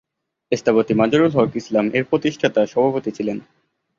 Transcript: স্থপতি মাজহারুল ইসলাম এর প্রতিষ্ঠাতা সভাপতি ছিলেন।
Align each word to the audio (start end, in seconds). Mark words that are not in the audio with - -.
স্থপতি 0.51 0.93
মাজহারুল 0.93 1.31
ইসলাম 1.55 1.85
এর 1.93 2.03
প্রতিষ্ঠাতা 2.03 2.61
সভাপতি 2.65 3.11
ছিলেন। 3.11 3.37